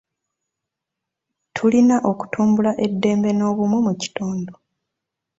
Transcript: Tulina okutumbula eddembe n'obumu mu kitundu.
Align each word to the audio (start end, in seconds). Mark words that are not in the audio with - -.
Tulina 1.55 1.95
okutumbula 2.09 2.71
eddembe 2.85 3.29
n'obumu 3.33 3.77
mu 3.85 3.93
kitundu. 4.01 4.53